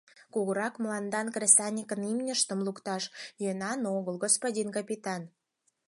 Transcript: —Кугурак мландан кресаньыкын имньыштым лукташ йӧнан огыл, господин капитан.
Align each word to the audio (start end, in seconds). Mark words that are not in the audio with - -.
—Кугурак 0.33 0.73
мландан 0.81 1.27
кресаньыкын 1.35 2.01
имньыштым 2.11 2.59
лукташ 2.67 3.03
йӧнан 3.43 3.81
огыл, 3.95 4.15
господин 4.25 4.67
капитан. 4.75 5.21